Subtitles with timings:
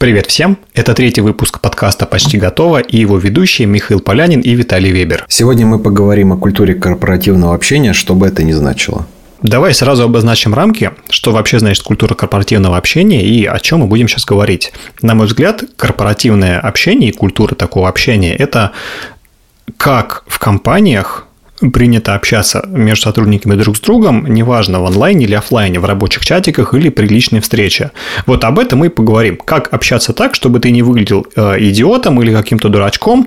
[0.00, 0.58] Привет всем!
[0.74, 5.26] Это третий выпуск подкаста «Почти готово» и его ведущие Михаил Полянин и Виталий Вебер.
[5.26, 9.08] Сегодня мы поговорим о культуре корпоративного общения, что бы это ни значило.
[9.42, 14.06] Давай сразу обозначим рамки, что вообще значит культура корпоративного общения и о чем мы будем
[14.06, 14.72] сейчас говорить.
[15.02, 18.70] На мой взгляд, корпоративное общение и культура такого общения– это
[19.78, 21.26] как в компаниях
[21.72, 26.74] принято общаться между сотрудниками друг с другом, неважно в онлайне или офлайне, в рабочих чатиках
[26.74, 27.90] или при личной встрече.
[28.26, 29.36] Вот об этом мы и поговорим.
[29.36, 33.26] Как общаться так, чтобы ты не выглядел э, идиотом или каким-то дурачком,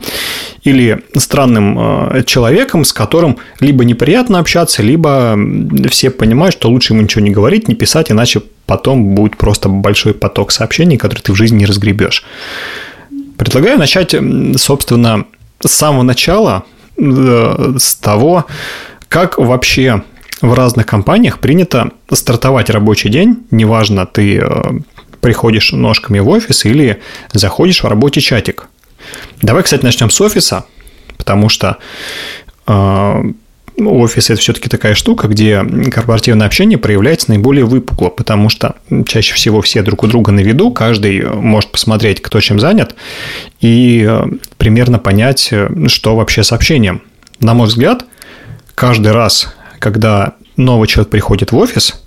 [0.64, 5.38] или странным э, человеком, с которым либо неприятно общаться, либо
[5.90, 10.14] все понимают, что лучше ему ничего не говорить, не писать, иначе потом будет просто большой
[10.14, 12.24] поток сообщений, который ты в жизни не разгребешь.
[13.38, 14.16] Предлагаю начать,
[14.56, 15.26] собственно,
[15.60, 16.64] с самого начала,
[17.02, 18.46] с того,
[19.10, 20.04] как вообще
[20.42, 24.50] в разных компаниях принято стартовать рабочий день, неважно, ты э,
[25.20, 27.02] приходишь ножками в офис или
[27.34, 28.68] заходишь в рабочий чатик.
[29.42, 30.66] Давай, кстати, начнем с офиса,
[31.18, 31.78] потому что
[33.78, 39.34] э, офис это все-таки такая штука, где корпоративное общение проявляется наиболее выпукло, потому что чаще
[39.34, 42.96] всего все друг у друга на виду, каждый может посмотреть, кто чем занят,
[43.60, 44.26] и э,
[44.58, 47.02] примерно понять, э, что вообще с общением.
[47.40, 48.06] На мой взгляд,
[48.76, 52.04] каждый раз, когда новый человек приходит в офис,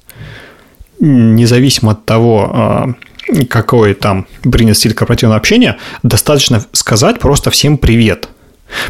[1.00, 2.94] независимо от того,
[3.28, 8.28] э, какой там принят стиль корпоративного общения, достаточно сказать просто всем привет–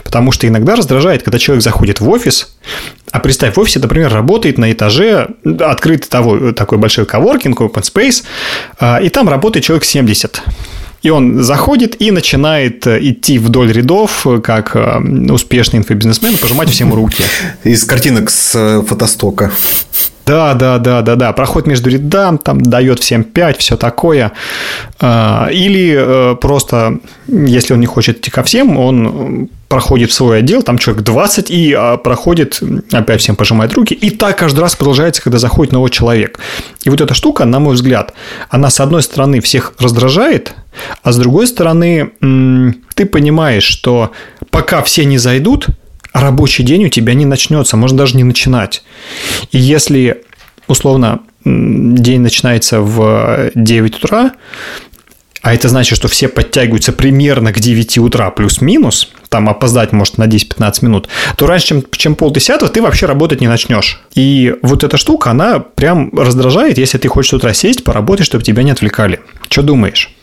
[0.03, 2.55] Потому что иногда раздражает, когда человек заходит в офис,
[3.11, 5.29] а представь, в офисе, например, работает на этаже
[5.61, 8.25] открытый того, такой большой коворкинг, open space,
[8.79, 10.43] а, и там работает человек 70.
[11.05, 14.99] И он заходит и начинает э, идти вдоль рядов, как э,
[15.31, 17.23] успешный инфобизнесмен, пожимать всем руки.
[17.63, 19.53] Из картинок с э, фотостока.
[20.27, 21.33] Да, да, да, да, да.
[21.33, 24.33] Проход между рядам, там дает всем 5, все такое.
[24.99, 30.39] А, или э, просто, если он не хочет идти ко всем, он проходит в свой
[30.39, 32.61] отдел, там человек 20, и а, проходит,
[32.93, 33.93] опять всем пожимает руки.
[33.93, 36.39] И так каждый раз продолжается, когда заходит новый человек.
[36.85, 38.15] И вот эта штука, на мой взгляд,
[38.49, 40.55] она, с одной стороны, всех раздражает,
[41.03, 42.13] а с другой стороны,
[42.95, 44.13] ты понимаешь, что
[44.51, 45.67] пока все не зайдут,
[46.15, 48.83] рабочий день у тебя не начнется, можно даже не начинать.
[49.51, 50.23] И если,
[50.69, 54.33] условно, день начинается в 9 утра,
[55.43, 60.25] а это значит, что все подтягиваются примерно к 9 утра плюс-минус, там опоздать может на
[60.25, 64.01] 10-15 минут, то раньше, чем, чем полдесятого, ты вообще работать не начнешь.
[64.15, 68.43] И вот эта штука, она прям раздражает, если ты хочешь с утра сесть, поработать, чтобы
[68.43, 69.21] тебя не отвлекали.
[69.51, 70.15] Что думаешь?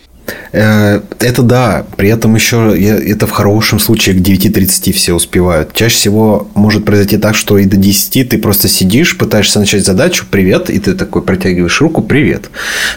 [0.52, 5.74] Э, это да, при этом еще это в хорошем случае к 9.30 все успевают.
[5.74, 10.26] Чаще всего может произойти так, что и до 10 ты просто сидишь, пытаешься начать задачу,
[10.30, 12.50] привет, и ты такой протягиваешь руку, привет.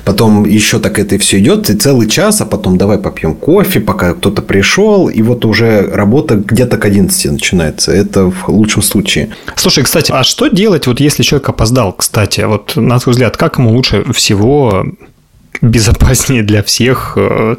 [0.04, 3.80] Потом еще так это и все идет, и целый час, а потом давай попьем кофе,
[3.80, 7.92] пока кто-то пришел, и вот уже работа где-то к 11 начинается.
[7.92, 9.30] Это в лучшем случае.
[9.56, 13.58] Слушай, кстати, а что делать, вот если человек опоздал, кстати, вот на твой взгляд, как
[13.58, 14.84] ему лучше всего
[15.60, 17.56] безопаснее для всех э,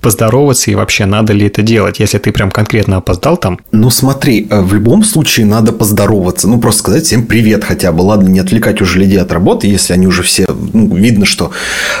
[0.00, 3.60] поздороваться и вообще надо ли это делать, если ты прям конкретно опоздал там?
[3.72, 6.48] Ну смотри, э, в любом случае надо поздороваться.
[6.48, 8.02] Ну просто сказать всем привет хотя бы.
[8.02, 10.46] Ладно, не отвлекать уже людей от работы, если они уже все...
[10.72, 11.50] Ну, видно, что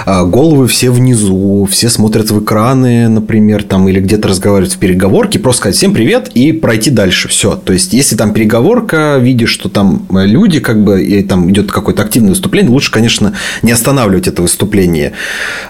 [0.06, 5.38] э, головы все внизу, все смотрят в экраны, например, там, или где-то разговаривают в переговорке.
[5.38, 7.28] Просто сказать всем привет и пройти дальше.
[7.28, 7.54] Все.
[7.56, 12.02] То есть, если там переговорка, видишь, что там люди, как бы, и там идет какое-то
[12.02, 15.12] активное выступление, лучше, конечно, не останавливать это выступление.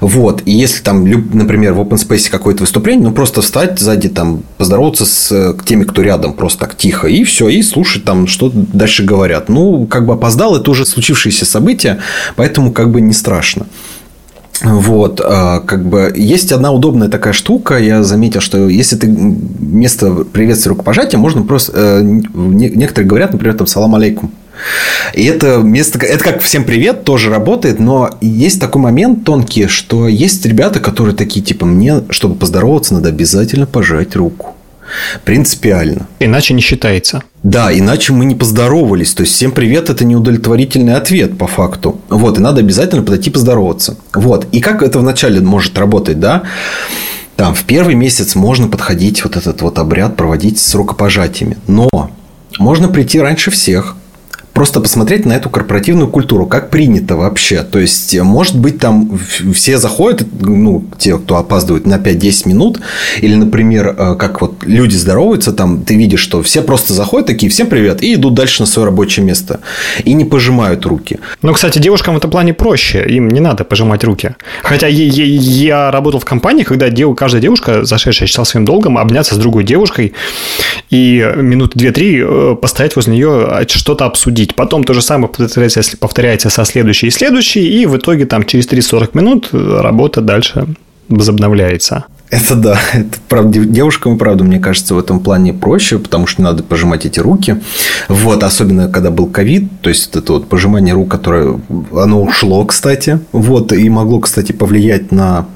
[0.01, 0.43] Вот.
[0.47, 5.07] И если там, например, в open space какое-то выступление, ну, просто встать сзади, там, поздороваться
[5.07, 9.05] с э, теми, кто рядом, просто так тихо, и все, и слушать там, что дальше
[9.05, 9.49] говорят.
[9.49, 12.01] Ну, как бы опоздал, это уже случившееся событие,
[12.37, 13.67] поэтому как бы не страшно.
[14.63, 17.77] Вот, а, как бы есть одна удобная такая штука.
[17.77, 23.67] Я заметил, что если ты вместо приветствия рукопожатия, можно просто э, некоторые говорят, например, там
[23.67, 24.31] салам алейкум.
[25.15, 30.09] И это место, это как всем привет, тоже работает, но есть такой момент тонкий, что
[30.09, 34.55] есть ребята, которые такие, типа, мне, чтобы поздороваться, надо обязательно пожать руку.
[35.25, 36.07] Принципиально.
[36.21, 37.23] Иначе не считается.
[37.43, 39.15] Да, иначе мы не поздоровались.
[39.15, 42.01] То есть, всем привет– это неудовлетворительный ответ по факту.
[42.09, 43.97] Вот, и надо обязательно подойти поздороваться.
[44.15, 44.47] Вот.
[44.53, 46.43] И как это вначале может работать, да?
[47.37, 51.57] Там, в первый месяц можно подходить, вот этот вот обряд проводить с рукопожатиями.
[51.67, 51.89] Но
[52.59, 53.97] можно прийти раньше всех,
[54.55, 57.63] просто посмотреть на эту корпоративную культуру, как принято вообще.
[57.65, 59.19] То есть, может быть, там
[59.53, 62.81] все заходят, ну, те, кто опаздывает на 5-10 минут,
[63.21, 67.51] или, например, э, как вот люди здороваются, там ты видишь, что все просто заходят такие,
[67.51, 69.61] всем привет, и идут дальше на свое рабочее место.
[70.05, 71.19] И не пожимают руки.
[71.43, 74.37] Ну, кстати, девушкам в этом плане проще, им не надо пожимать руки.
[74.63, 78.99] Хотя я, я, я работал в компании, когда дев, каждая девушка, зашедшая, считал своим долгом
[78.99, 80.15] обняться с другой девушкой
[80.91, 84.44] и минуты две-три э, постоять возле нее, а, что-то обсудить.
[84.53, 88.69] Потом то же самое повторяется, повторяется со следующей и следующей, и в итоге там через
[88.69, 90.67] 30-40 минут работа дальше
[91.09, 92.05] возобновляется.
[92.31, 96.45] Это да, это правда, девушкам, правда, мне кажется, в этом плане проще, потому что не
[96.45, 97.61] надо пожимать эти руки.
[98.09, 101.61] Вот, особенно когда был ковид, то есть это вот пожимание рук, которое,
[101.93, 105.47] оно ушло, кстати, вот, и могло, кстати, повлиять на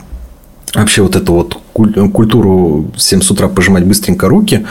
[0.75, 4.67] вообще вот эту вот культуру всем с утра пожимать быстренько руки.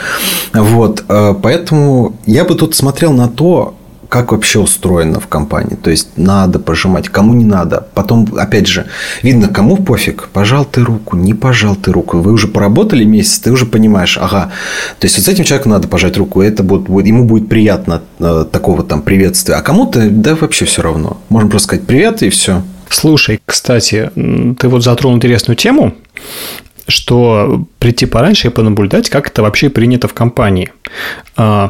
[0.52, 3.74] Вот, э, поэтому я бы тут смотрел на то,
[4.08, 5.76] как вообще устроено в компании.
[5.76, 7.86] То есть, надо пожимать, кому не надо.
[7.94, 8.86] Потом, опять же,
[9.22, 10.28] видно, кому пофиг.
[10.32, 12.18] Пожал ты руку, не пожал ты руку.
[12.18, 14.50] Вы уже поработали месяц, ты уже понимаешь, ага.
[14.98, 16.40] То есть, вот с этим человеком надо пожать руку.
[16.40, 19.56] Это будет, ему будет приятно э, такого там приветствия.
[19.56, 21.18] А кому-то, да, вообще все равно.
[21.28, 22.62] Можно просто сказать привет и все.
[22.88, 24.10] Слушай, кстати,
[24.58, 25.94] ты вот затронул интересную тему,
[26.86, 30.72] что прийти пораньше и понаблюдать, как это вообще принято в компании.
[31.36, 31.68] А,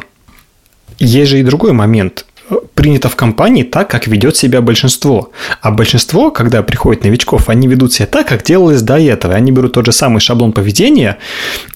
[0.97, 2.25] есть же и другой момент
[2.73, 5.31] принято в компании так, как ведет себя большинство.
[5.61, 9.35] А большинство, когда приходят новичков, они ведут себя так, как делалось до этого.
[9.35, 11.17] Они берут тот же самый шаблон поведения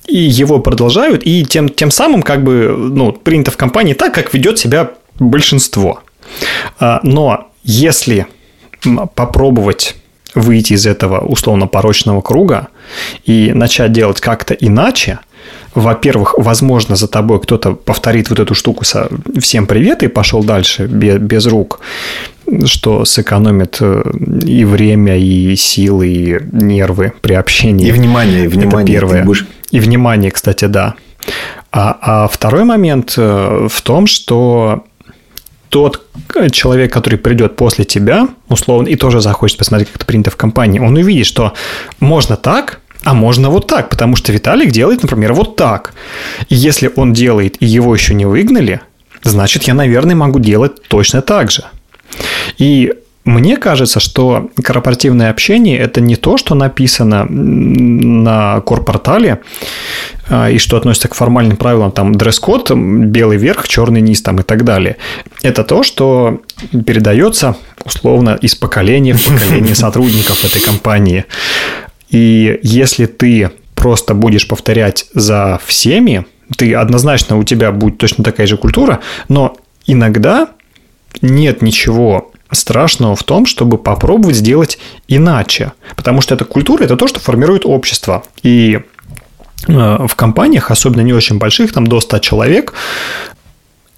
[0.08, 4.34] и его продолжают, и тем, тем самым как бы ну, принято в компании так, как
[4.34, 6.02] ведет себя большинство.
[6.80, 8.28] А, но если
[9.16, 9.96] попробовать
[10.36, 12.70] выйти из этого условно порочного круга
[13.26, 15.20] и начать делать как-то иначе,
[15.76, 19.10] во-первых, возможно, за тобой кто-то повторит вот эту штуку со
[19.40, 21.80] «всем привет» и пошел дальше без, без рук,
[22.66, 24.04] что сэкономит э,
[24.46, 27.88] и время, и силы, и нервы при общении.
[27.88, 28.98] И внимание, и внимание.
[28.98, 29.24] Это первое.
[29.24, 29.48] Будешь...
[29.72, 30.96] И внимание, кстати, да.
[31.72, 34.84] А, а второй момент э, в том, что
[35.70, 36.06] тот
[36.52, 40.78] человек, который придет после тебя, условно, и тоже захочет посмотреть, как это принято в компании,
[40.78, 41.54] он увидит, что
[42.00, 45.94] можно так, а можно вот так, потому что Виталик делает, например, вот так.
[46.50, 48.82] И если он делает, и его еще не выгнали,
[49.24, 51.64] значит, я, наверное, могу делать точно так же.
[52.58, 52.94] И
[53.26, 59.40] мне кажется, что корпоративное общение– это не то, что написано на корпортале
[60.30, 64.44] а, и что относится к формальным правилам, там, дресс-код, белый верх, черный низ там, и
[64.44, 64.98] так далее.
[65.42, 66.42] Это то, что
[66.86, 71.26] передается, условно, из поколения в поколение сотрудников этой компании.
[72.14, 76.26] И если ты просто будешь повторять за всеми,
[76.56, 79.58] ты однозначно у тебя будет точно такая же культура, но
[79.88, 80.50] иногда
[81.22, 84.78] нет ничего страшного в том, чтобы попробовать сделать
[85.08, 85.74] иначе.
[85.96, 88.24] Потому что эта культура– это то, что формирует общество.
[88.44, 88.80] И
[89.68, 92.74] э, в компаниях, особенно не очень больших, там до 100 человек,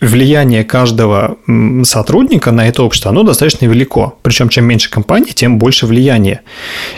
[0.02, 1.38] влияние каждого
[1.84, 4.18] сотрудника на это общество, оно достаточно велико.
[4.22, 6.42] Причем, чем меньше компаний, тем больше влияния.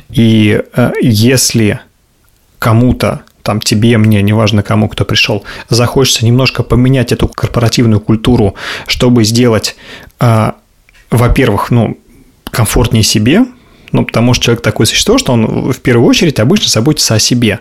[0.10, 1.80] И э, если
[2.60, 8.56] кому-то там тебе, мне, неважно кому, кто пришел, захочется немножко поменять эту корпоративную культуру,
[8.88, 9.76] чтобы сделать
[10.20, 10.52] э,
[11.10, 11.98] во-первых, ну,
[12.46, 13.46] комфортнее себе,
[13.92, 17.60] ну, потому что человек такое существо, что он в первую очередь обычно заботится о себе.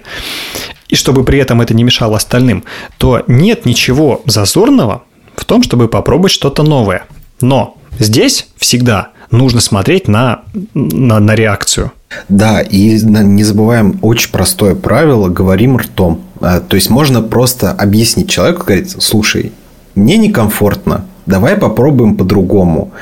[0.88, 2.64] И чтобы при этом это не мешало остальным,
[2.98, 5.04] то нет ничего зазорного
[5.36, 7.04] в том, чтобы попробовать что-то новое.
[7.40, 10.42] Но здесь всегда нужно смотреть на,
[10.74, 11.92] на, на реакцию.
[12.28, 16.22] Да, и не забываем очень простое правило, говорим ртом.
[16.40, 19.52] А, то есть можно просто объяснить человеку, говорить, слушай,
[19.94, 22.92] мне некомфортно, давай попробуем по-другому.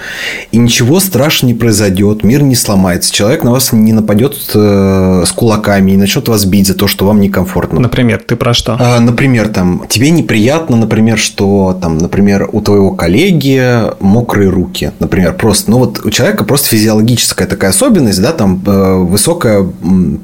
[0.50, 5.32] И ничего страшного не произойдет, мир не сломается, человек на вас не нападет э, с
[5.32, 7.80] кулаками и начнет вас бить за то, что вам некомфортно.
[7.80, 8.76] Например, ты про что?
[8.78, 14.92] А, например, там, тебе неприятно, например, что там, например, у твоего коллеги мокрые руки.
[15.00, 19.66] Например, просто, ну вот у человека просто физиологическая такая особенность, да, там э, высокое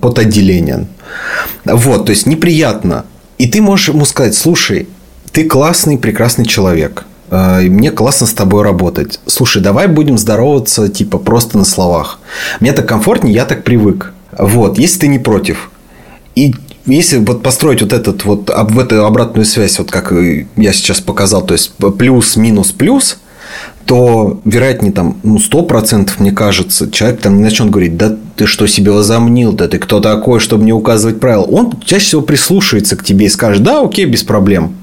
[0.00, 0.86] потоотделение.
[1.64, 3.04] Вот, то есть неприятно.
[3.38, 4.88] И ты можешь ему сказать, слушай,
[5.32, 9.20] ты классный, прекрасный человек мне классно с тобой работать.
[9.26, 12.18] Слушай, давай будем здороваться, типа, просто на словах.
[12.60, 14.12] Мне так комфортнее, я так привык.
[14.36, 15.70] Вот, если ты не против.
[16.34, 16.54] И
[16.86, 20.12] если вот построить вот этот вот в эту обратную связь, вот как
[20.56, 23.18] я сейчас показал, то есть плюс, минус, плюс,
[23.84, 28.46] то вероятнее там, ну, сто процентов, мне кажется, человек там не начнет говорить, да ты
[28.46, 31.42] что себе возомнил, да ты кто такой, чтобы мне указывать правила.
[31.42, 34.76] Он чаще всего прислушается к тебе и скажет, да, окей, без проблем.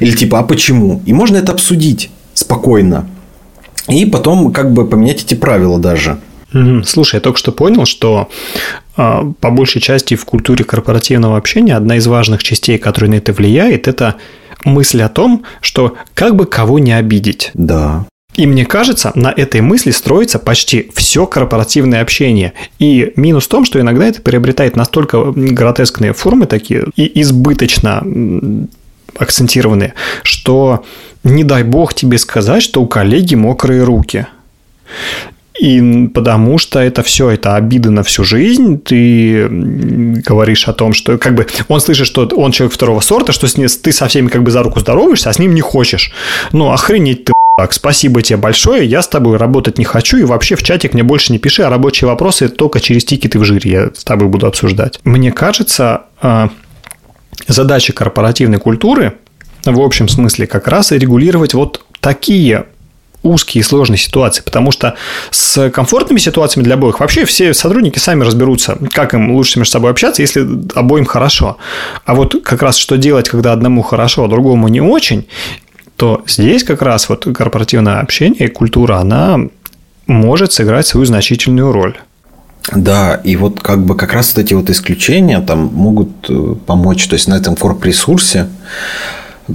[0.00, 1.02] Или типа, а почему?
[1.06, 3.06] И можно это обсудить спокойно.
[3.88, 6.18] и потом как бы поменять эти правила даже.
[6.84, 8.28] Слушай, я только что понял, что
[8.96, 13.32] а, по большей части в культуре корпоративного общения одна из важных частей, которая на это
[13.32, 14.16] влияет, это
[14.64, 17.50] мысль о том, что как бы кого не обидеть.
[17.54, 18.06] Да.
[18.34, 22.52] И мне кажется, на этой мысли строится почти все корпоративное общение.
[22.78, 28.02] И минус в том, что иногда это приобретает настолько гротескные формы такие и избыточно
[29.18, 30.84] акцентированные, что
[31.24, 34.26] не дай бог тебе сказать, что у коллеги мокрые руки.
[35.60, 38.78] И потому что это все, это обида на всю жизнь.
[38.78, 43.48] Ты говоришь о том, что как бы он слышит, что он человек второго сорта, что
[43.48, 46.12] с ним, ты со всеми как бы за руку здороваешься, а с ним не хочешь.
[46.52, 50.54] Ну, охренеть ты, так, спасибо тебе большое, я с тобой работать не хочу, и вообще
[50.54, 53.90] в чатик мне больше не пиши, а рабочие вопросы только через тикеты в жире я
[53.92, 55.00] с тобой буду обсуждать.
[55.02, 56.50] Мне кажется, а,
[57.46, 59.14] задача корпоративной культуры
[59.64, 62.66] в общем смысле как раз регулировать вот такие
[63.22, 64.94] узкие и сложные ситуации, потому что
[65.30, 69.90] с комфортными ситуациями для обоих вообще все сотрудники сами разберутся, как им лучше между собой
[69.90, 71.58] общаться, если обоим хорошо.
[72.04, 75.26] А вот как раз что делать, когда одному хорошо, а другому не очень,
[75.96, 79.40] то здесь как раз вот корпоративное общение и культура, она
[80.06, 81.98] может сыграть свою значительную роль.
[82.74, 87.06] Да, и вот как бы как раз вот эти вот исключения там могут э, помочь,
[87.08, 88.48] то есть на этом корп-ресурсе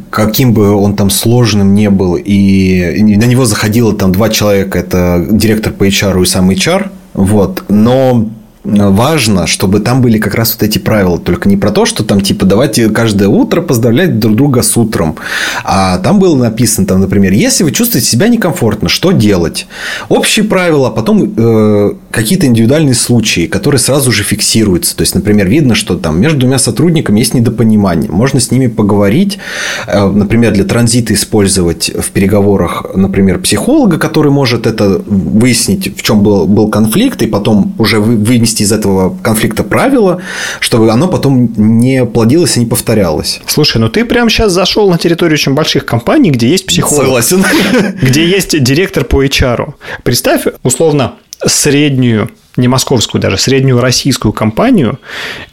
[0.10, 5.25] каким бы он там сложным не был, и на него заходило там два человека, это
[5.29, 8.27] директор по HR и сам HR, вот, но
[8.63, 11.20] важно, чтобы там были как раз вот эти правила.
[11.20, 15.15] Только не про то, что там типа давайте каждое утро поздравлять друг друга с утром.
[15.63, 19.67] А там было написано, там, например, если вы чувствуете себя некомфортно, что делать?
[20.10, 24.96] Общие правила, а потом э, какие-то индивидуальные случаи, которые сразу же фиксируются.
[24.96, 28.10] То есть, например, видно, что там между двумя сотрудниками есть недопонимание.
[28.12, 29.39] Можно с ними поговорить.
[29.88, 36.22] Э, например, для транзита использовать в переговорах, например, психолога, который может это выяснить, в чем
[36.22, 40.22] был, был конфликт, и потом уже вынести вывести из этого конфликта правила,
[40.60, 43.41] чтобы оно потом не плодилось и не повторялось.
[43.48, 47.03] Слушай, ну ты прямо сейчас зашел на территорию очень больших компаний, где есть психолог.
[47.03, 47.45] Согласен.
[48.01, 49.74] Где есть директор по HR.
[50.03, 51.13] Представь, условно,
[51.45, 55.00] среднюю не московскую даже, среднюю российскую компанию,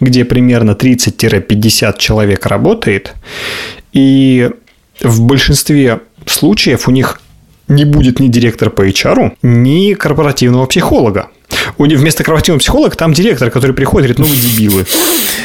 [0.00, 3.14] где примерно 30-50 человек работает,
[3.94, 4.50] и
[5.02, 7.20] в большинстве случаев у них
[7.68, 11.28] не будет ни директора по HR, ни корпоративного психолога.
[11.78, 14.86] У вместо корпоративного психолога там директор, который приходит говорит, ну вы дебилы.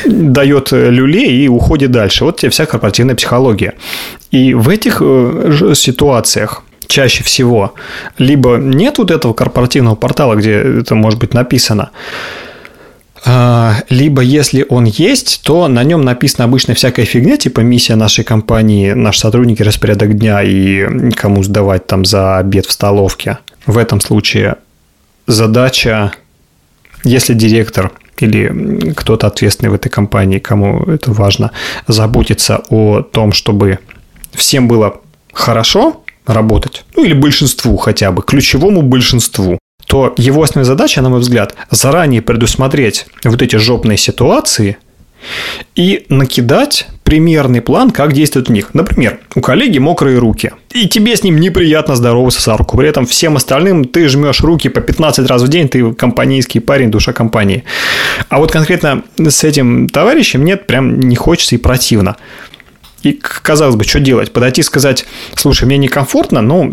[0.06, 2.26] Дает э, люлей и уходит дальше.
[2.26, 3.74] Вот тебе вся корпоративная психология.
[4.32, 7.74] И в этих э, ситуациях чаще всего
[8.18, 11.90] либо нет вот этого корпоративного портала, где это может быть написано,
[13.28, 18.24] а, либо если он есть, то на нем написана обычно всякая фигня, типа миссия нашей
[18.24, 23.40] компании, наши сотрудники, распорядок дня и кому сдавать там за обед в столовке.
[23.66, 24.58] В этом случае
[25.28, 26.12] задача,
[27.04, 31.52] если директор или кто-то ответственный в этой компании, кому это важно,
[31.88, 33.80] заботиться о том, чтобы
[34.34, 35.02] всем было
[35.34, 41.20] хорошо работать, ну или большинству хотя бы, ключевому большинству, то его основная задача, на мой
[41.20, 44.78] взгляд, заранее предусмотреть вот эти жопные ситуации
[45.76, 48.74] и накидать примерный план, как действует в них.
[48.74, 52.78] Например, у коллеги мокрые руки, и тебе с ним неприятно здороваться за руку.
[52.78, 56.90] При этом всем остальным ты жмешь руки по 15 раз в день, ты компанейский парень,
[56.90, 57.64] душа компании.
[58.30, 62.18] А вот конкретно с этим товарищем нет, прям не хочется и противно.
[63.04, 64.34] И казалось бы, что делать?
[64.34, 65.06] Подойти и сказать,
[65.36, 66.72] слушай, мне некомфортно, но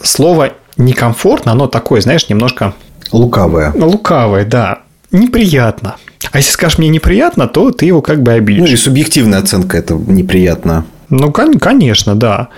[0.00, 2.74] слово некомфортно, оно такое, знаешь, немножко...
[3.10, 3.72] Лукавое.
[3.74, 4.82] Лукавое, да.
[5.10, 5.96] Неприятно.
[6.32, 8.60] А если скажешь мне неприятно, то ты его как бы обидишь.
[8.60, 10.84] Ну, или субъективная оценка это неприятно.
[11.08, 12.48] Ну, конечно, да.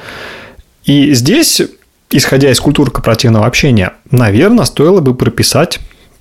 [0.85, 1.62] И здесь,
[2.11, 5.78] исходя из культуры корпоративного общения, наверное, стоило бы прописать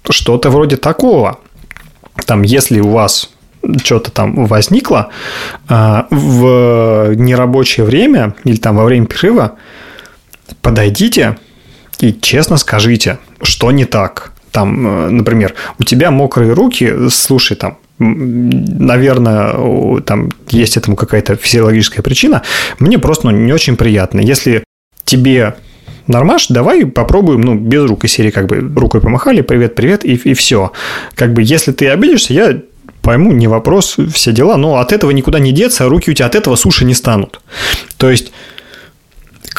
[0.07, 1.39] что-то вроде такого.
[2.25, 3.29] Там, если у вас
[3.83, 5.09] что-то там возникло
[5.67, 9.55] а, в нерабочее время или там во время перерыва,
[10.61, 11.37] подойдите
[11.99, 14.33] и честно скажите, что не так.
[14.51, 22.01] Там, э, например, у тебя мокрые руки, слушай, там, наверное, там есть этому какая-то физиологическая
[22.01, 22.43] причина.
[22.79, 24.21] Мне просто ну, не очень приятно.
[24.21, 24.63] Если
[25.03, 25.55] тебе
[26.07, 30.13] нормаш, давай попробуем, ну, без рук из серии, как бы рукой помахали, привет, привет, и,
[30.13, 30.71] и все.
[31.15, 32.61] Как бы, если ты обидишься, я
[33.01, 36.35] пойму, не вопрос, все дела, но от этого никуда не деться, руки у тебя от
[36.35, 37.41] этого суши не станут.
[37.97, 38.31] То есть,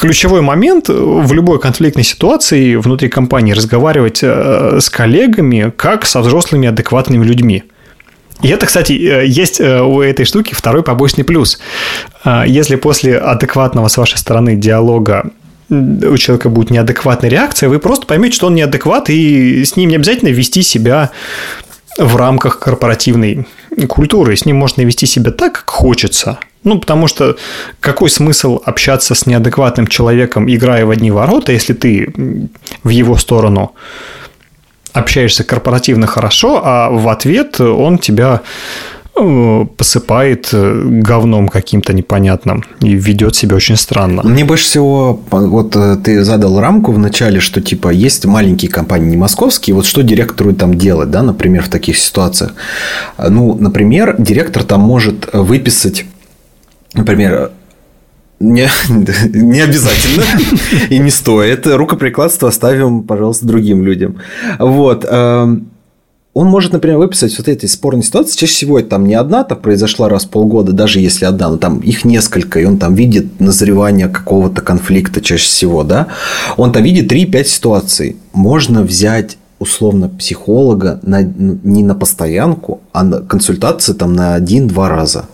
[0.01, 6.67] ключевой момент в любой конфликтной ситуации внутри компании разговаривать э, с коллегами как со взрослыми
[6.67, 7.63] адекватными людьми.
[8.41, 11.59] И это, кстати, э, есть э, у этой штуки второй побочный плюс.
[12.47, 15.31] Если после адекватного с вашей стороны диалога
[15.69, 19.95] у человека будет неадекватная реакция, вы просто поймете, что он неадекват, и с ним не
[19.95, 21.11] обязательно вести себя
[21.97, 23.45] в рамках корпоративной
[23.87, 24.35] культуры.
[24.35, 26.39] С ним можно вести себя так, как хочется.
[26.63, 27.37] Ну, потому что
[27.79, 32.13] какой смысл общаться с неадекватным человеком, играя в одни ворота, если ты
[32.83, 33.73] в его сторону
[34.93, 38.41] общаешься корпоративно хорошо, а в ответ он тебя
[39.13, 44.23] посыпает э, говном каким-то непонятным и ведет себя очень странно.
[44.23, 49.09] Мне больше всего, вот э, ты задал рамку в начале, что типа есть маленькие компании,
[49.09, 52.53] не московские, вот что директору там делать, да, например, в таких ситуациях.
[53.17, 56.05] Ну, например, директор там может выписать,
[56.93, 57.51] например,
[58.39, 60.23] не, не обязательно
[60.89, 61.67] и не стоит.
[61.67, 64.17] Рукоприкладство оставим, пожалуйста, другим людям.
[64.57, 65.05] Вот.
[66.33, 68.37] Он может, например, выписать вот эти спорные ситуации.
[68.37, 71.57] Чаще всего это там не одна, там произошла раз в полгода, даже если одна, но
[71.57, 76.07] там их несколько, и он там видит назревание какого-то конфликта чаще всего, да.
[76.55, 78.15] Он там видит 3-5 ситуаций.
[78.31, 85.25] Можно взять условно психолога на, не на постоянку, а на консультации там на один-два раза.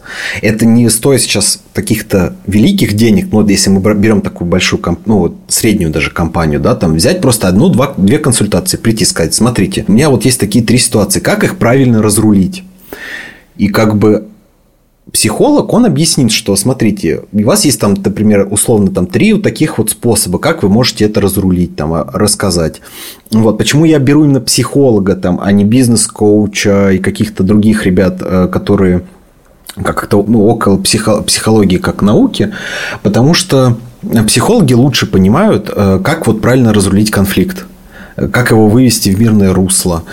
[0.41, 5.19] Это не стоит сейчас каких-то великих денег, но вот если мы берем такую большую, ну
[5.19, 9.34] вот среднюю даже компанию, да, там взять просто одну, два, две консультации, прийти и сказать,
[9.34, 12.63] смотрите, у меня вот есть такие три ситуации, как их правильно разрулить?
[13.55, 14.27] И как бы
[15.12, 19.78] психолог, он объяснит, что, смотрите, у вас есть там, например, условно там три вот таких
[19.78, 22.82] вот способа, как вы можете это разрулить, там, а, рассказать.
[23.32, 28.48] Вот, почему я беру именно психолога, там, а не бизнес-коуча и каких-то других ребят, э,
[28.52, 29.04] которые
[29.84, 32.54] как-то ну, около психо- психологии как науки,
[33.04, 33.78] потому что
[34.28, 37.66] психологи лучше понимают, э, как вот правильно разрулить конфликт
[38.32, 40.04] как его вывести в мирное русло.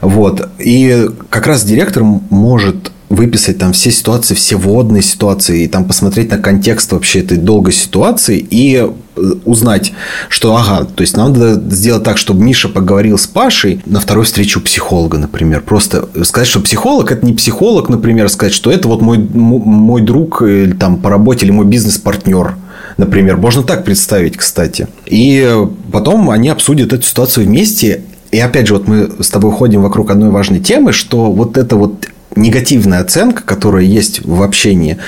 [0.00, 0.48] Вот.
[0.58, 6.30] И как раз директор может выписать там все ситуации, все водные ситуации, и там посмотреть
[6.30, 9.92] на контекст вообще этой долгой ситуации и э, узнать,
[10.30, 14.60] что ага, то есть надо сделать так, чтобы Миша поговорил с Пашей на второй встрече
[14.60, 15.60] у психолога, например.
[15.60, 20.40] Просто сказать, что психолог это не психолог, например, сказать, что это вот мой, мой друг
[20.40, 22.56] или там по работе или мой бизнес-партнер
[22.96, 23.36] например.
[23.36, 24.88] Можно так представить, кстати.
[25.06, 25.56] И
[25.92, 28.02] потом они обсудят эту ситуацию вместе.
[28.30, 31.76] И опять же, вот мы с тобой ходим вокруг одной важной темы, что вот это
[31.76, 34.98] вот негативная оценка, которая есть в общении,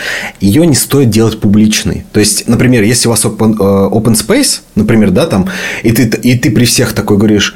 [0.41, 2.05] ее не стоит делать публичной.
[2.13, 5.49] То есть, например, если у вас open, э, open space, например, да, там,
[5.83, 7.55] и ты, и ты при всех такой говоришь,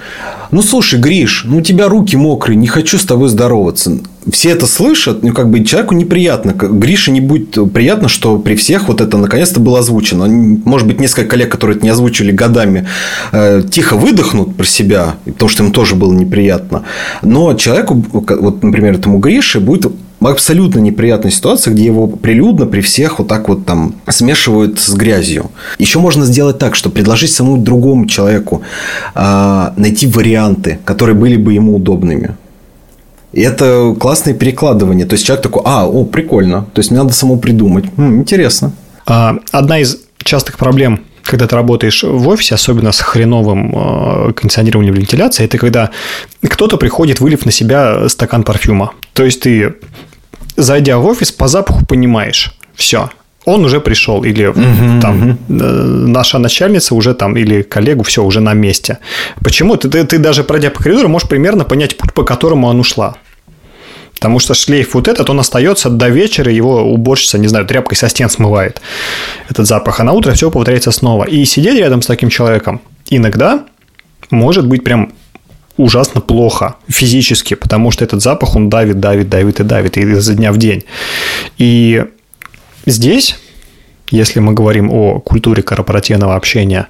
[0.50, 3.98] ну, слушай, Гриш, ну, у тебя руки мокрые, не хочу с тобой здороваться.
[4.30, 6.52] Все это слышат, ну, как бы человеку неприятно.
[6.52, 10.26] Грише не будет приятно, что при всех вот это наконец-то было озвучено.
[10.26, 12.86] Может быть, несколько коллег, которые это не озвучили годами,
[13.32, 16.84] э, тихо выдохнут про себя, потому что им тоже было неприятно.
[17.22, 23.18] Но человеку, вот, например, этому Грише будет абсолютно неприятная ситуация, где его прилюдно при всех
[23.18, 25.50] вот так вот там смешивают с грязью.
[25.78, 28.62] Еще можно сделать так, что предложить самому другому человеку
[29.14, 32.36] э, найти варианты, которые были бы ему удобными.
[33.32, 35.06] И это классное перекладывание.
[35.06, 36.66] То есть человек такой, а, о, прикольно.
[36.72, 37.84] То есть мне надо самому придумать.
[37.96, 38.72] М, интересно.
[39.06, 44.94] А, одна из частых проблем когда ты работаешь в офисе, особенно с хреновым э, кондиционированием
[44.94, 45.90] вентиляции, это когда
[46.42, 48.92] кто-то приходит, вылив на себя стакан парфюма.
[49.12, 49.74] То есть ты
[50.56, 53.10] зайдя в офис, по запаху понимаешь, все,
[53.44, 55.54] он уже пришел, или угу, там угу.
[55.54, 58.98] наша начальница уже там, или коллегу, все, уже на месте.
[59.42, 59.76] Почему?
[59.76, 63.16] Ты, ты, ты даже пройдя по коридору, можешь примерно понять путь, по которому он ушла.
[64.18, 68.08] Потому что шлейф вот этот, он остается до вечера, его уборщица, не знаю, тряпкой со
[68.08, 68.82] стен смывает
[69.48, 71.24] этот запах, а на утро все повторяется снова.
[71.24, 73.64] И сидеть рядом с таким человеком иногда
[74.30, 75.12] может быть прям
[75.76, 80.52] ужасно плохо физически, потому что этот запах, он давит, давит, давит и давит, изо дня
[80.52, 80.84] в день.
[81.56, 82.04] И
[82.86, 83.38] здесь,
[84.10, 86.88] если мы говорим о культуре корпоративного общения,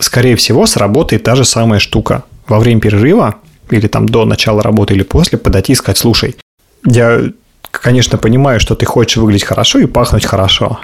[0.00, 2.24] скорее всего, сработает та же самая штука.
[2.48, 3.36] Во время перерыва
[3.70, 6.36] или там до начала работы или после подойти и сказать, слушай,
[6.84, 7.22] я,
[7.70, 10.80] конечно, понимаю, что ты хочешь выглядеть хорошо и пахнуть хорошо,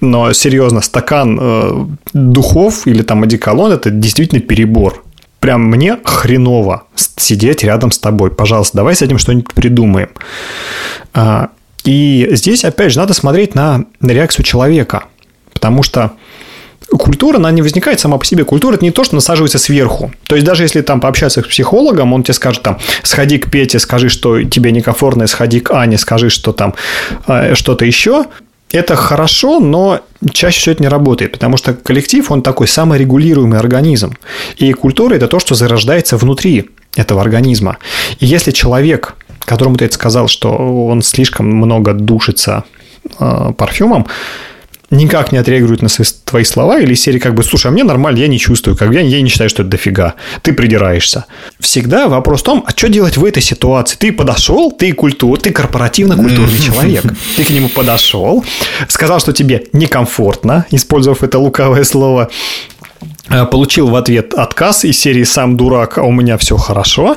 [0.00, 5.04] но серьезно, стакан э, духов или там одеколон– это действительно перебор
[5.40, 6.84] прям мне хреново
[7.16, 8.30] сидеть рядом с тобой.
[8.30, 10.10] Пожалуйста, давай с этим что-нибудь придумаем.
[11.14, 11.48] А,
[11.82, 15.04] и здесь, опять же, надо смотреть на, на реакцию человека.
[15.52, 16.12] Потому что
[16.98, 18.44] культура, она не возникает сама по себе.
[18.44, 20.12] Культура– это не то, что насаживается сверху.
[20.26, 23.78] То есть, даже если там пообщаться с психологом, он тебе скажет там, сходи к Пете,
[23.78, 26.74] скажи, что тебе некомфортно, сходи к Ане, скажи, что там
[27.26, 28.26] э, что-то еще–
[28.72, 30.00] это хорошо, но
[30.32, 34.16] чаще всего это не работает, потому что коллектив, он такой саморегулируемый организм.
[34.56, 37.78] И культура– это то, что зарождается внутри этого организма.
[38.20, 42.64] И если человек, которому ты это сказал, что он слишком много душится
[43.18, 44.06] э, парфюмом,
[44.90, 48.18] никак не отреагирует на свои, твои слова, или серии как бы, слушай, а мне нормально,
[48.18, 51.26] я не чувствую, как я, я не считаю, что это дофига, ты придираешься.
[51.58, 53.96] Всегда вопрос в том, а что делать в этой ситуации?
[53.96, 57.04] Ты подошел, ты культур, ты корпоративно-культурный человек,
[57.36, 58.44] ты к нему подошел,
[58.88, 62.30] сказал, что тебе некомфортно, использовав это лукавое слово,
[63.50, 67.16] получил в ответ отказ из серии «Сам дурак, а у меня все хорошо».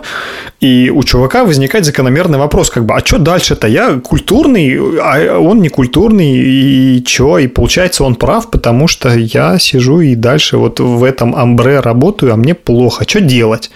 [0.60, 3.68] И у чувака возникает закономерный вопрос, как бы, а что дальше-то?
[3.68, 7.40] Я культурный, а он не культурный, и что?
[7.40, 12.34] И получается, он прав, потому что я сижу и дальше вот в этом амбре работаю,
[12.34, 13.06] а мне плохо.
[13.08, 13.72] Что делать?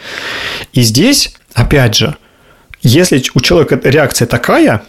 [0.73, 2.15] И здесь, опять же,
[2.81, 4.83] если у человека реакция такая,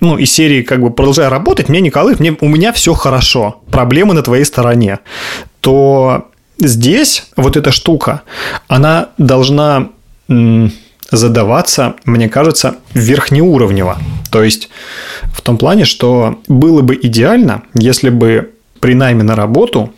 [0.00, 4.14] ну, из серии, как бы, продолжая работать, мне, Николай, мне, у меня все хорошо, проблемы
[4.14, 4.98] на твоей стороне,
[5.60, 6.28] то
[6.58, 8.22] здесь вот эта штука,
[8.68, 9.90] она должна
[11.10, 13.98] задаваться, мне кажется, верхнеуровнево.
[14.30, 14.68] То есть
[15.32, 19.92] в том плане, что было бы идеально, если бы при найме на работу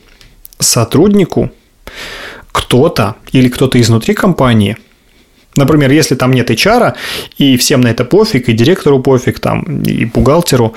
[0.59, 1.51] сотруднику
[2.53, 4.77] кто-то или кто-то изнутри компании
[5.57, 6.94] Например, если там нет HR,
[7.38, 10.75] и всем на это пофиг, и директору пофиг, там, и бухгалтеру,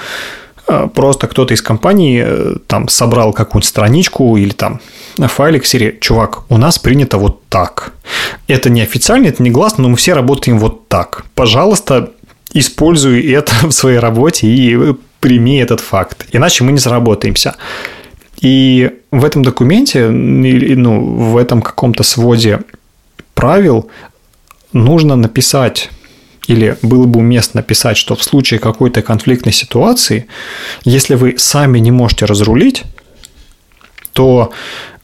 [0.65, 4.79] просто кто-то из компании э, там собрал какую-нибудь страничку или там
[5.17, 7.93] файлик серии «Чувак, у нас принято вот так».
[8.47, 11.25] Это не официально, это не гласно, но мы все работаем вот так.
[11.35, 12.11] Пожалуйста,
[12.53, 16.25] используй это в своей работе и прими этот факт.
[16.31, 17.55] Иначе мы не заработаемся.
[18.41, 22.59] И в этом документе, ну, в этом каком-то своде
[23.33, 23.89] правил
[24.73, 25.89] нужно написать
[26.47, 30.27] или было бы уместно написать, что в случае какой-то конфликтной ситуации,
[30.83, 32.83] если вы сами не можете разрулить,
[34.13, 34.51] то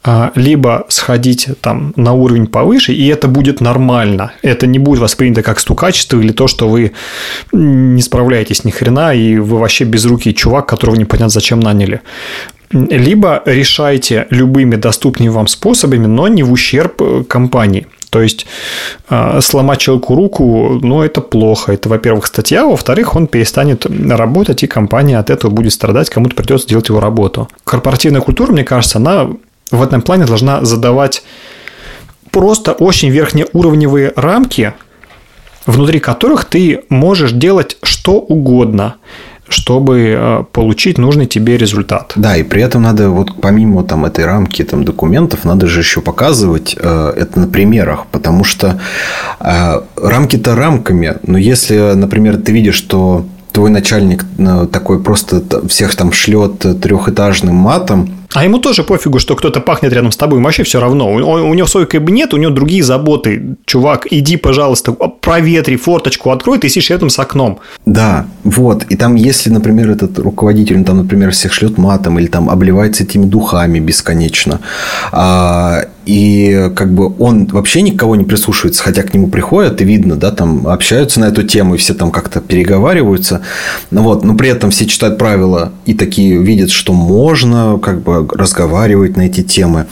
[0.02, 4.32] а, либо сходить там на уровень повыше, и это будет нормально.
[4.42, 6.94] Это не будет воспринято как стукачество или то, что вы
[7.52, 12.02] не справляетесь ни хрена, и вы вообще безрукий чувак, которого непонятно зачем наняли.
[12.72, 17.88] Либо решайте любыми доступными вам способами, но не в ущерб э, компании.
[18.10, 18.46] То есть
[19.08, 21.74] а, сломать человеку руку, ну, это плохо.
[21.74, 26.68] Это, во-первых, статья, во-вторых, он перестанет работать, и компания от этого будет страдать, кому-то придется
[26.68, 27.48] делать его работу.
[27.64, 29.30] Корпоративная культура, мне кажется, она
[29.72, 31.24] в этом плане должна задавать
[32.32, 34.74] просто очень верхнеуровневые рамки,
[35.66, 38.96] внутри которых ты можешь делать что угодно
[39.50, 42.14] чтобы э, получить нужный тебе результат.
[42.16, 46.02] Да, и при этом надо вот помимо там этой рамки там документов надо же еще
[46.02, 48.80] показывать э, это на примерах, потому что
[49.40, 55.96] э, рамки-то рамками, но если, например, ты видишь, что твой начальник э, такой просто всех
[55.96, 60.46] там шлет трехэтажным матом, а ему тоже пофигу, что кто-то пахнет рядом с тобой, ему
[60.46, 61.12] вообще все равно.
[61.12, 63.56] У, у него свой кабинет, у него другие заботы.
[63.66, 67.60] Чувак, иди, пожалуйста, проветри, форточку открой, ты сидишь рядом с окном.
[67.86, 68.84] Да, вот.
[68.90, 73.26] И там, если, например, этот руководитель, там, например, всех шлет матом или там обливается этими
[73.26, 74.60] духами бесконечно,
[75.12, 80.16] а, и как бы он вообще никого не прислушивается, хотя к нему приходят, и видно,
[80.16, 83.42] да, там общаются на эту тему, и все там как-то переговариваются.
[83.92, 88.19] Ну, вот, но при этом все читают правила и такие видят, что можно как бы
[88.28, 89.88] разговаривать на эти темы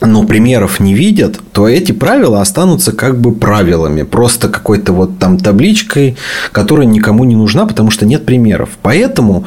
[0.00, 5.38] но примеров не видят, то эти правила останутся как бы правилами, просто какой-то вот там
[5.38, 6.16] табличкой,
[6.52, 8.70] которая никому не нужна, потому что нет примеров.
[8.82, 9.44] Поэтому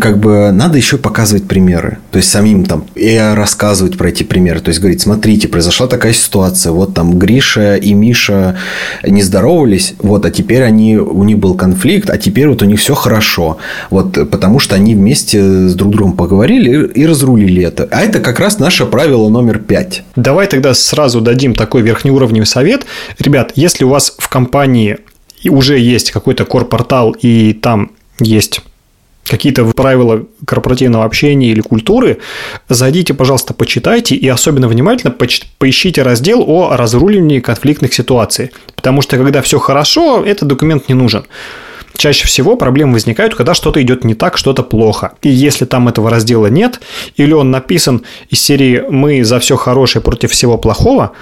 [0.00, 4.60] как бы надо еще показывать примеры, то есть самим там и рассказывать про эти примеры,
[4.60, 8.56] то есть говорить, смотрите, произошла такая ситуация, вот там Гриша и Миша
[9.06, 12.78] не здоровались, вот, а теперь они у них был конфликт, а теперь вот у них
[12.78, 13.56] все хорошо,
[13.90, 17.88] вот, потому что они вместе с друг другом поговорили и разрулили это.
[17.90, 20.02] А это как раз наше правило номер 5.
[20.16, 22.84] Давай тогда сразу дадим такой верхнеуровневый совет.
[23.18, 24.98] Ребят, если у вас в компании
[25.48, 28.60] уже есть какой-то кор-портал и там есть
[29.24, 32.18] какие-то правила корпоративного общения или культуры,
[32.68, 35.14] зайдите, пожалуйста, почитайте и особенно внимательно
[35.58, 38.50] поищите раздел о разруливании конфликтных ситуаций.
[38.74, 41.24] Потому что когда все хорошо, этот документ не нужен.
[41.96, 45.12] Чаще всего проблемы возникают, когда что-то идет не так, что-то плохо.
[45.22, 46.80] И если там этого раздела нет,
[47.16, 51.12] или он написан из серии «Мы за все хорошее против всего плохого»,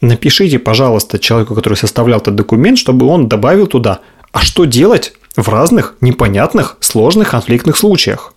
[0.00, 4.00] напишите, пожалуйста, человеку, который составлял этот документ, чтобы он добавил туда
[4.32, 8.34] «А что делать в разных непонятных, сложных конфликтных случаях?»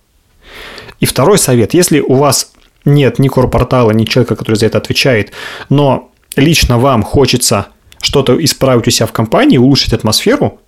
[0.98, 1.74] И второй совет.
[1.74, 2.52] Если у вас
[2.86, 5.32] нет ни корпортала, ни человека, который за это отвечает,
[5.68, 7.66] но лично вам хочется
[8.00, 10.60] что-то исправить у себя в компании, улучшить атмосферу,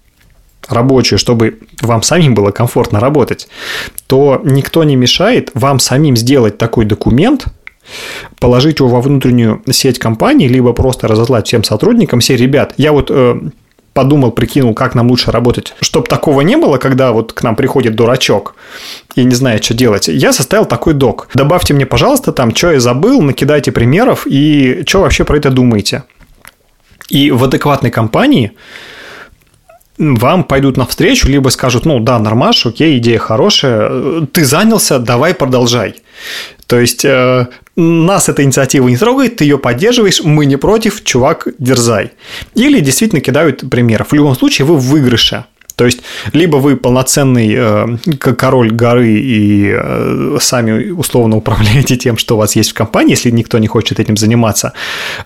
[0.68, 3.48] рабочую, чтобы вам самим было комфортно работать,
[4.07, 7.46] то никто не мешает вам самим сделать такой документ,
[8.38, 13.11] положить его во внутреннюю сеть компании, либо просто разослать всем сотрудникам все, ребят, я вот
[13.11, 13.40] э,
[13.98, 15.74] подумал, прикинул, как нам лучше работать.
[15.81, 18.54] Чтобы такого не было, когда вот к нам приходит дурачок
[19.16, 21.28] и не знает, что делать, я составил такой док.
[21.35, 26.04] Добавьте мне, пожалуйста, там, что я забыл, накидайте примеров и что вообще про это думаете.
[27.09, 28.52] И в адекватной компании
[29.99, 35.97] вам пойдут навстречу, либо скажут, ну да, нормаш, окей, идея хорошая, ты занялся, давай продолжай.
[36.67, 41.49] То есть э, нас эта инициатива не трогает, ты ее поддерживаешь, мы не против, чувак,
[41.59, 42.13] дерзай.
[42.55, 44.09] Или действительно кидают примеров.
[44.11, 45.45] В любом случае вы в выигрыше.
[45.77, 46.01] То есть,
[46.33, 47.87] либо вы полноценный э,
[48.19, 53.31] король горы и э, сами условно управляете тем, что у вас есть в компании, если
[53.31, 54.73] никто не хочет этим заниматься,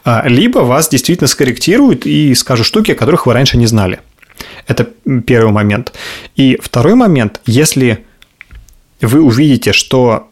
[0.04, 4.00] э, либо вас действительно скорректируют и скажут штуки, о которых вы раньше не знали.
[4.66, 4.88] Это
[5.26, 5.92] первый момент.
[6.36, 8.04] И второй момент, если
[9.00, 10.28] вы увидите, что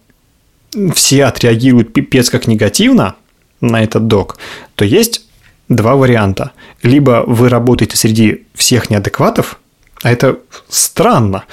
[0.94, 3.16] все отреагируют пипец как негативно
[3.60, 4.38] на этот док,
[4.76, 5.26] то есть
[5.68, 6.52] два варианта.
[6.82, 9.60] Либо вы работаете среди всех неадекватов,
[10.02, 11.44] а это странно,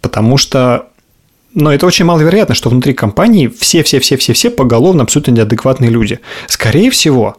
[0.00, 0.86] потому что
[1.52, 6.20] но это очень маловероятно, что внутри компании все-все-все-все-все поголовно абсолютно неадекватные люди.
[6.46, 7.38] Скорее всего,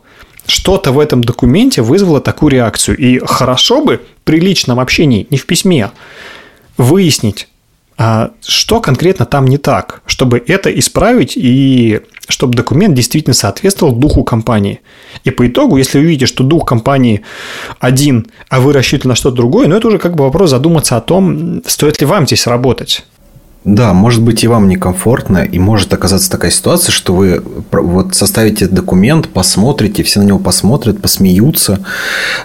[0.51, 2.97] что-то в этом документе вызвало такую реакцию.
[2.97, 5.91] И хорошо бы при личном общении, не в письме,
[6.77, 7.47] выяснить,
[7.97, 14.23] а что конкретно там не так, чтобы это исправить и чтобы документ действительно соответствовал духу
[14.23, 14.81] компании.
[15.23, 17.21] И по итогу, если вы видите, что дух компании
[17.79, 21.01] один, а вы рассчитываете на что-то другое, ну это уже как бы вопрос задуматься о
[21.01, 23.05] том, стоит ли вам здесь работать.
[23.63, 28.67] Да, может быть и вам некомфортно, и может оказаться такая ситуация, что вы вот составите
[28.67, 31.79] документ, посмотрите, все на него посмотрят, посмеются,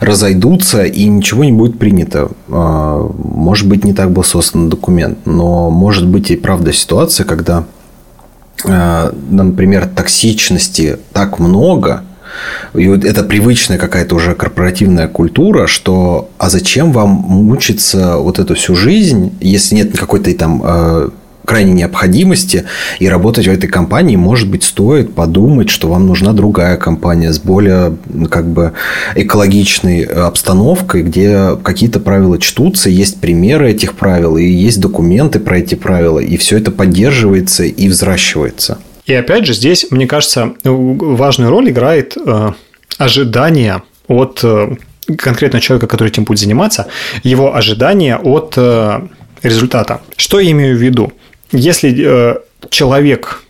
[0.00, 2.28] разойдутся, и ничего не будет принято.
[2.50, 7.64] А, может быть, не так был создан документ, но может быть и правда ситуация, когда,
[8.66, 12.02] а, например, токсичности так много–
[12.74, 18.54] и вот это привычная какая-то уже корпоративная культура, что а зачем вам мучиться вот эту
[18.54, 21.08] всю жизнь, если нет какой-то там э,
[21.46, 22.64] крайней необходимости,
[22.98, 27.38] и работать в этой компании, может быть, стоит подумать, что вам нужна другая компания с
[27.38, 27.96] более
[28.30, 28.72] как бы
[29.14, 35.74] экологичной обстановкой, где какие-то правила чтутся, есть примеры этих правил, и есть документы про эти
[35.76, 38.78] правила, и все это поддерживается и взращивается.
[39.06, 42.52] И опять же, здесь, мне кажется, важную роль играет э,
[42.98, 44.76] ожидание от э,
[45.16, 46.88] конкретно человека, который этим будет заниматься,
[47.22, 49.00] его ожидание от э,
[49.42, 50.00] результата.
[50.16, 51.12] Что я имею в виду?
[51.52, 52.40] Если
[52.70, 53.44] человек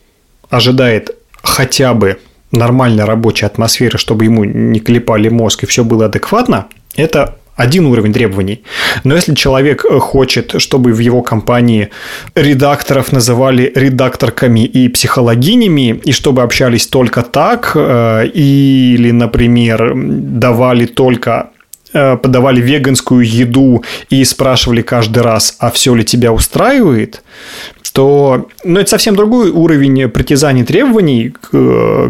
[0.51, 2.19] ожидает хотя бы
[2.53, 6.67] нормальной рабочей атмосферы, чтобы ему не клепали мозг и все было адекватно,
[6.97, 8.63] это один уровень требований.
[9.05, 11.89] Но если человек э, хочет, чтобы в его компании
[12.35, 21.51] редакторов называли редакторками и психологинями, и чтобы общались только так, э, или, например, давали только
[21.95, 27.23] э, подавали веганскую еду и спрашивали каждый раз, а все ли тебя устраивает,
[27.93, 31.33] то ну, это совсем другой уровень притязаний требований,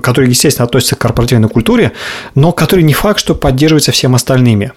[0.00, 1.92] который, естественно, относится к корпоративной культуре,
[2.34, 4.72] но который не факт, что поддерживается всем остальными.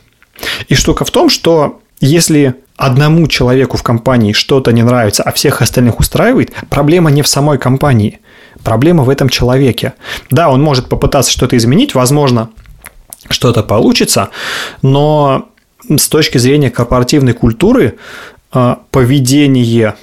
[0.67, 5.62] И штука в том, что если одному человеку в компании что-то не нравится, а всех
[5.62, 8.19] остальных устраивает, проблема не в самой компании.
[8.63, 9.93] Проблема в этом человеке.
[10.32, 12.49] Да, он может попытаться что-то изменить, возможно,
[13.30, 14.30] что-то получится,
[14.82, 15.49] но
[15.89, 17.97] с точки зрения корпоративной культуры
[18.52, 19.95] а, поведение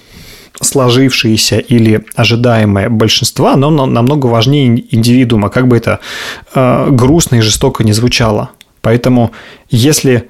[0.60, 6.00] сложившееся или ожидаемое большинства, оно намного важнее индивидуума, как бы это
[6.54, 8.50] а, грустно и жестоко не звучало.
[8.86, 9.32] Поэтому,
[9.68, 10.28] если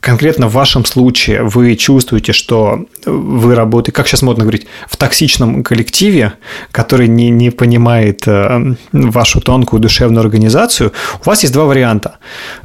[0.00, 5.62] конкретно в вашем случае вы чувствуете, что вы работаете, как сейчас модно говорить, в токсичном
[5.62, 6.34] коллективе,
[6.70, 10.92] который не, не понимает э, вашу тонкую душевную организацию,
[11.24, 12.18] у вас есть два варианта.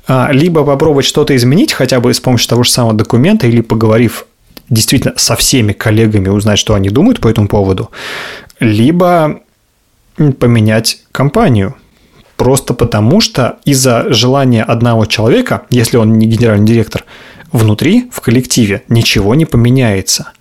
[0.08, 4.26] А, либо попробовать что-то изменить, хотя бы с помощью того же самого документа, или поговорив
[4.70, 7.92] действительно со всеми коллегами, узнать, что они думают по этому поводу,
[8.60, 9.40] либо
[10.18, 11.76] поменять компанию–
[12.40, 17.04] просто потому, что из-за желания одного человека, если он не генеральный директор,
[17.52, 20.32] внутри, в коллективе, ничего не поменяется.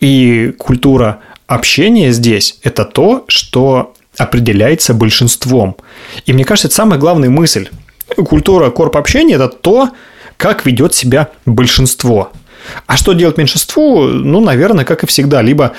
[0.00, 5.76] И культура общения здесь– это то, что определяется большинством.
[6.26, 7.68] И мне кажется, это самая главная мысль.
[8.16, 9.90] Культура корп общения– это то,
[10.36, 12.32] как ведет себя большинство.
[12.88, 14.02] А что делать меньшинству?
[14.08, 15.42] Ну, наверное, как и всегда.
[15.42, 15.74] Либо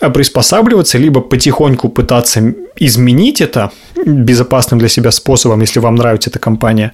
[0.00, 3.70] приспосабливаться, либо потихоньку пытаться изменить это
[4.06, 6.92] безопасным для себя способом, если вам нравится эта компания,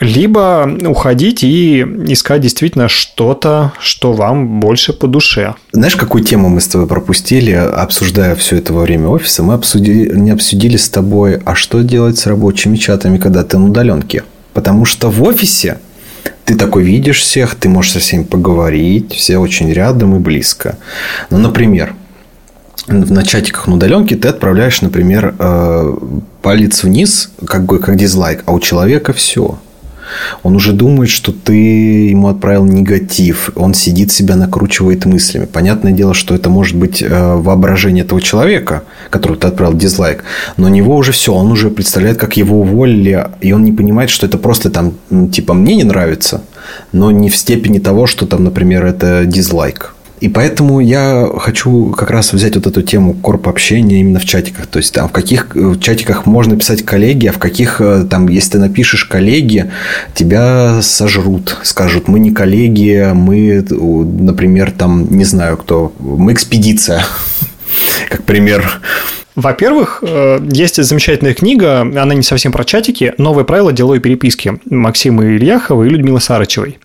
[0.00, 5.54] либо уходить и искать действительно что-то, что вам больше по душе.
[5.72, 9.42] Знаешь, какую тему мы с тобой пропустили, обсуждая все это во время офиса?
[9.42, 13.66] Мы обсудили, не обсудили с тобой, а что делать с рабочими чатами, когда ты на
[13.66, 14.24] удаленке?
[14.52, 15.78] Потому что в офисе
[16.44, 20.76] Ты такой видишь всех, ты можешь со всеми поговорить, все очень рядом и близко.
[21.30, 21.94] Ну, например,
[22.86, 25.96] на чатиках на удаленке ты отправляешь, например, э,
[26.42, 29.58] палец вниз, как как дизлайк, а у человека все.
[30.42, 31.54] Он уже думает, что ты
[32.08, 33.50] ему отправил негатив.
[33.56, 35.46] Он сидит себя накручивает мыслями.
[35.46, 40.24] Понятное дело, что это может быть э, воображение этого человека, которому ты отправил дизлайк.
[40.56, 41.32] Но у него уже все.
[41.32, 43.28] Он уже представляет, как его уволили.
[43.40, 44.94] И он не понимает, что это просто там,
[45.32, 46.42] типа, мне не нравится.
[46.92, 49.94] Но не в степени того, что там, например, это дизлайк.
[50.20, 54.66] И поэтому я хочу как раз взять вот эту тему корп общения именно в чатиках.
[54.66, 58.28] То есть, там, в каких э, чатиках можно писать коллеги, а в каких, э, там,
[58.28, 59.70] если ты напишешь коллеги,
[60.14, 61.58] тебя сожрут.
[61.62, 67.04] Скажут, мы не коллеги, мы, например, там, не знаю кто, мы экспедиция.
[68.08, 68.80] Как пример.
[69.34, 75.24] Во-первых, э, есть замечательная книга, она не совсем про чатики, «Новые правила деловой переписки» Максима
[75.26, 76.78] Ильяхова и Людмилы Сарычевой.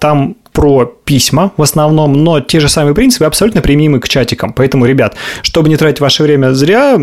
[0.00, 4.52] Там про письма в основном, но те же самые принципы абсолютно применимы к чатикам.
[4.52, 6.98] Поэтому, ребят, чтобы не тратить ваше время зря,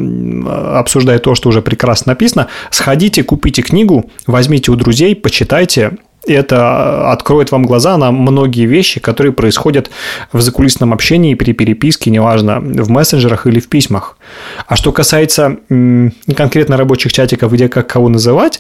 [0.79, 7.51] обсуждая то, что уже прекрасно написано, сходите, купите книгу, возьмите у друзей, почитайте, это откроет
[7.51, 9.89] вам глаза на многие вещи, которые происходят
[10.31, 14.17] в закулисном общении при переписке, неважно, в мессенджерах или в письмах.
[14.67, 15.57] А что касается
[16.36, 18.60] конкретно рабочих чатиков, где как кого называть,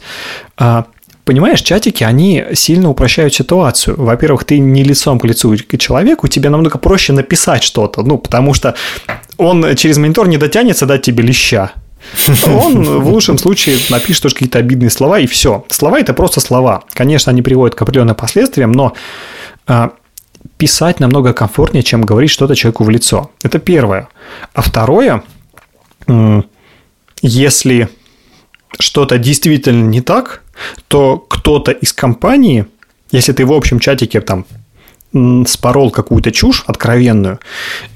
[0.57, 0.85] а,
[1.27, 4.01] Понимаешь, чатики, они сильно упрощают ситуацию.
[4.01, 8.53] Во-первых, ты не лицом к лицу к человеку, тебе намного проще написать что-то, ну, потому
[8.53, 8.75] что
[9.35, 11.73] он через монитор не дотянется дать тебе леща.
[12.45, 15.65] Он в лучшем случае напишет тоже какие-то обидные слова, и все.
[15.69, 16.85] Слова– это просто слова.
[16.93, 18.93] Конечно, они приводят к определенным последствиям, но
[19.67, 19.91] а,
[20.57, 23.31] писать намного комфортнее, чем говорить что-то человеку в лицо.
[23.43, 24.07] Это первое.
[24.53, 25.23] А второе,
[27.21, 27.89] если
[28.79, 30.43] что-то действительно не так,
[30.87, 32.65] то кто-то из компании,
[33.11, 34.45] если ты в общем чатике там
[35.45, 37.39] спорол какую-то чушь откровенную,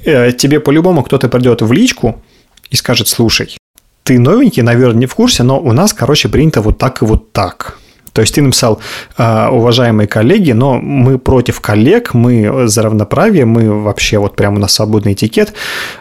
[0.05, 2.21] э, тебе по-любому кто-то придет в личку
[2.69, 3.57] и скажет, слушай,
[4.03, 7.31] ты новенький, наверное, не в курсе, но у нас, короче, принято вот так и вот
[7.31, 7.77] так.
[8.13, 8.79] То есть ты написал,
[9.17, 14.67] «А, уважаемые коллеги, но мы против коллег, мы за равноправие, мы вообще вот прямо на
[14.67, 15.53] свободный этикет,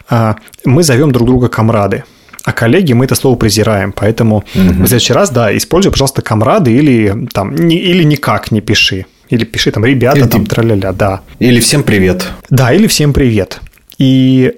[0.09, 2.05] а, мы зовем друг друга комрады.
[2.45, 4.45] А коллеги, мы это слово презираем, поэтому угу.
[4.55, 9.07] в следующий раз, да, используй, пожалуйста, комрады или там, не, или никак не пиши.
[9.29, 11.21] Или пиши там, ребята, или там, траля-ля, да.
[11.39, 12.27] Или всем привет.
[12.49, 13.61] Да, или всем привет.
[13.99, 14.55] И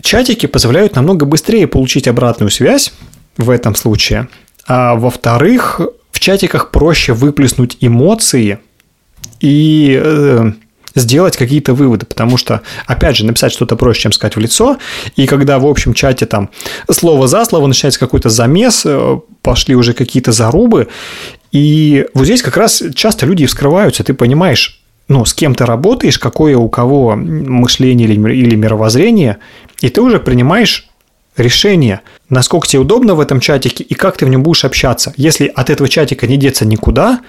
[0.00, 2.92] чатики позволяют намного быстрее получить обратную связь
[3.36, 4.28] в этом случае.
[4.66, 5.80] А во-вторых,
[6.12, 8.58] в чатиках проще выплеснуть эмоции
[9.40, 10.52] и э,
[10.94, 14.78] сделать какие-то выводы, потому что, опять же, написать что-то проще, чем сказать в лицо,
[15.16, 16.50] и когда в общем чате там
[16.90, 20.88] слово за слово начинается какой-то замес, э, пошли уже какие-то зарубы,
[21.52, 26.18] и вот здесь как раз часто люди вскрываются, ты понимаешь, ну, с кем ты работаешь,
[26.18, 29.38] какое у кого мышление или, или мировоззрение,
[29.80, 30.88] и ты уже принимаешь
[31.36, 35.12] решение, насколько тебе удобно в этом чатике и как ты в нем будешь общаться.
[35.16, 37.20] Если от этого чатика не деться никуда,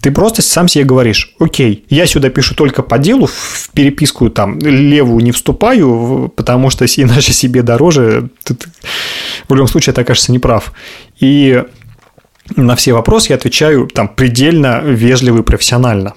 [0.00, 4.58] ты просто сам себе говоришь, окей, я сюда пишу только по делу, в переписку там
[4.58, 8.30] левую не вступаю, потому что иначе себе дороже.
[8.44, 8.68] Тут,
[9.48, 10.72] в любом случае, ты окажешься неправ.
[11.18, 11.62] И
[12.56, 16.14] на все вопросы я отвечаю там предельно вежливо и профессионально.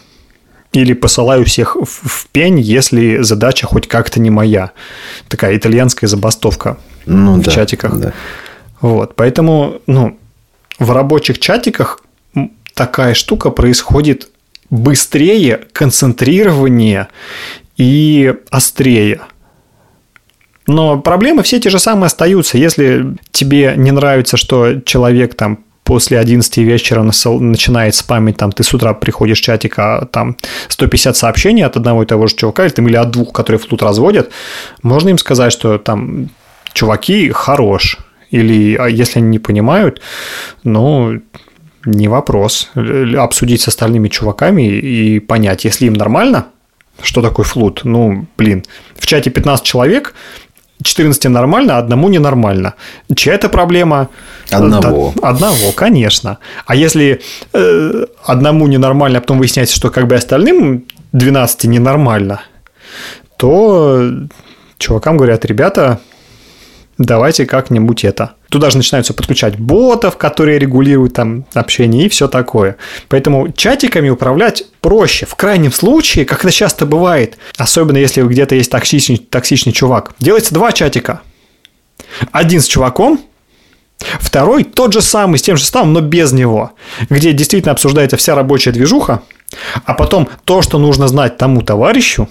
[0.71, 4.71] Или посылаю всех в пень, если задача хоть как-то не моя.
[5.27, 7.99] Такая итальянская забастовка ну, в да, чатиках.
[7.99, 8.13] Да.
[8.81, 10.17] Вот, поэтому, ну,
[10.79, 12.01] в рабочих чатиках
[12.73, 14.29] такая штука происходит
[14.69, 17.07] быстрее, концентрированнее
[17.77, 19.21] и острее.
[20.67, 22.57] Но проблемы все те же самые остаются.
[22.57, 28.73] Если тебе не нравится, что человек там после 11 вечера начинает спамить, там, ты с
[28.73, 30.37] утра приходишь в чатик, а там
[30.69, 33.81] 150 сообщений от одного и того же чувака, или, там, или от двух, которые флут
[33.81, 34.31] разводят,
[34.83, 36.29] можно им сказать, что там
[36.73, 37.97] чуваки хорош,
[38.29, 40.01] или а если они не понимают,
[40.63, 41.21] ну,
[41.85, 42.69] не вопрос.
[43.17, 46.47] Обсудить с остальными чуваками и понять, если им нормально,
[47.01, 47.81] что такое флут?
[47.83, 48.63] Ну, блин,
[48.95, 50.13] в чате 15 человек,
[50.83, 52.73] 14 нормально, одному ненормально.
[53.15, 54.09] Чья это проблема?
[54.49, 55.13] Одного.
[55.21, 56.37] Одного, конечно.
[56.65, 57.21] А если
[57.53, 62.41] э, одному ненормально, а потом выясняется, что как бы остальным 12 ненормально,
[63.37, 64.11] то
[64.77, 65.99] чувакам говорят, ребята,
[67.03, 68.33] давайте как-нибудь это.
[68.49, 72.77] Туда же начинаются подключать ботов, которые регулируют там общение и все такое.
[73.07, 75.25] Поэтому чатиками управлять проще.
[75.25, 80.53] В крайнем случае, как это часто бывает, особенно если где-то есть токсичный, токсичный чувак, делается
[80.53, 81.21] два чатика.
[82.31, 83.19] Один с чуваком,
[84.19, 86.71] Второй тот же самый, с тем же составом, но без него,
[87.09, 89.21] где действительно обсуждается вся рабочая движуха,
[89.85, 92.27] а потом то, что нужно знать тому товарищу,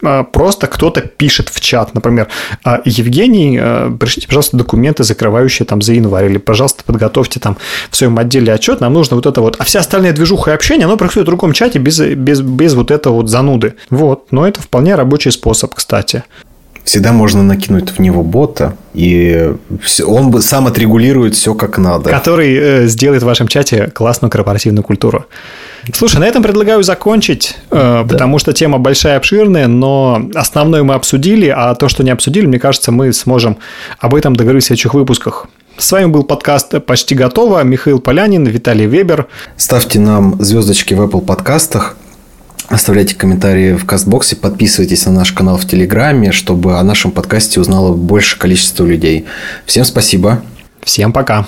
[0.00, 2.28] просто кто-то пишет в чат, например,
[2.64, 7.56] «А, Евгений, а, пришлите, пожалуйста, документы, закрывающие там за январь, или, пожалуйста, подготовьте там
[7.90, 9.56] в своем отделе отчет, нам нужно вот это вот.
[9.58, 12.90] А вся остальная движуха и общение, оно происходит в другом чате без, без, без вот
[12.90, 13.74] этого вот зануды.
[13.90, 16.24] Вот, но это вполне рабочий способ, кстати.
[16.88, 19.52] Всегда можно накинуть в него бота, и
[20.06, 22.08] он бы сам отрегулирует все как надо.
[22.08, 25.26] Который э, сделает в вашем чате классную корпоративную культуру.
[25.94, 28.04] Слушай, на этом предлагаю закончить, э, да.
[28.04, 32.58] потому что тема большая, обширная, но основное мы обсудили, а то, что не обсудили, мне
[32.58, 33.58] кажется, мы сможем
[33.98, 35.46] об этом договорить в следующих выпусках.
[35.76, 37.62] С вами был подкаст «Почти готово».
[37.62, 39.28] Михаил Полянин, Виталий Вебер.
[39.56, 41.96] Ставьте нам звездочки в Apple подкастах.
[42.68, 47.94] Оставляйте комментарии в кастбоксе, подписывайтесь на наш канал в Телеграме, чтобы о нашем подкасте узнало
[47.94, 49.24] больше количество людей.
[49.64, 50.42] Всем спасибо.
[50.82, 51.46] Всем пока.